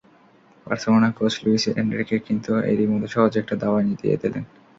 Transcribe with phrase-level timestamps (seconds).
[0.67, 4.43] Barcelona coach Luis Enrique কিন্তু এরই মধ্যে সহজ একটা দাওয়াই দিয়ে দিলেন।